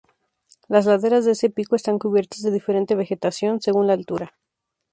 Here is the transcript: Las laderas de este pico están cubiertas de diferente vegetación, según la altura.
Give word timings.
Las 0.67 0.87
laderas 0.87 1.25
de 1.25 1.33
este 1.33 1.51
pico 1.51 1.75
están 1.75 1.99
cubiertas 1.99 2.41
de 2.41 2.49
diferente 2.49 2.95
vegetación, 2.95 3.61
según 3.61 3.85
la 3.85 3.93
altura. 3.93 4.33